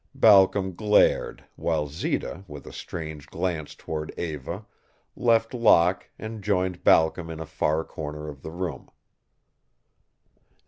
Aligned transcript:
Balcom 0.15 0.73
glared, 0.73 1.43
while 1.55 1.85
Zita 1.85 2.43
with 2.47 2.65
a 2.65 2.73
strange 2.73 3.27
glance 3.27 3.75
toward 3.75 4.11
Eva 4.17 4.65
left 5.15 5.53
Locke 5.53 6.09
and 6.17 6.43
joined 6.43 6.83
Balcom 6.83 7.29
in 7.29 7.39
a 7.39 7.45
far 7.45 7.83
corner 7.83 8.27
of 8.27 8.41
the 8.41 8.49
room. 8.49 8.89